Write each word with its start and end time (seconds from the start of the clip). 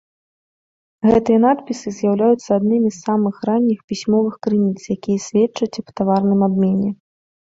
Гэтыя 1.09 1.39
надпісы 1.45 1.89
з'яўляюцца 1.97 2.47
аднымі 2.59 2.89
з 2.95 3.03
самых 3.07 3.35
ранніх 3.49 3.79
пісьмовых 3.93 4.33
крыніц, 4.47 4.81
якія 4.97 5.19
сведчаць 5.27 5.79
аб 5.83 5.87
таварным 6.01 6.41
абмене. 6.49 6.89